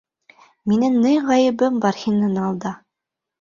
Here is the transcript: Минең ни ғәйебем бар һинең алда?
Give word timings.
Минең 0.71 0.97
ни 1.03 1.11
ғәйебем 1.27 1.77
бар 1.85 2.01
һинең 2.05 2.41
алда? 2.47 2.73